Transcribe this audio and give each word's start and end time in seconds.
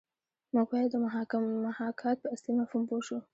موږ 0.53 0.67
باید 0.71 0.89
د 0.91 0.95
محاکات 1.69 2.17
په 2.21 2.27
اصلي 2.33 2.51
مفهوم 2.59 2.83
پوه 2.89 3.01
شو 3.07 3.17